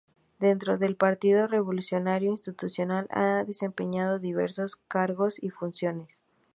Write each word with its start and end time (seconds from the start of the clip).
Dentro 0.39 0.79
del 0.79 0.95
Partido 0.95 1.45
Revolucionario 1.45 2.31
Institucional 2.31 3.05
ha 3.11 3.43
desempeñado 3.45 4.17
diversos 4.17 4.75
cargos 4.75 5.35
y 5.39 5.51
funciones. 5.51 6.23